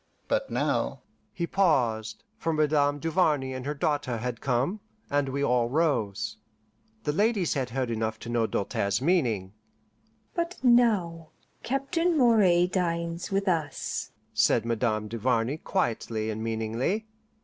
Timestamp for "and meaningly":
16.31-17.05